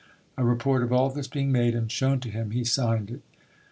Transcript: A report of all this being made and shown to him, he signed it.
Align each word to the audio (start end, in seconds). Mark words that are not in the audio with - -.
A 0.35 0.43
report 0.43 0.81
of 0.81 0.91
all 0.91 1.11
this 1.11 1.27
being 1.27 1.51
made 1.51 1.75
and 1.75 1.91
shown 1.91 2.19
to 2.21 2.31
him, 2.31 2.49
he 2.49 2.63
signed 2.63 3.11
it. 3.11 3.21